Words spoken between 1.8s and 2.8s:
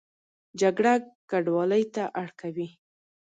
ته اړ کوي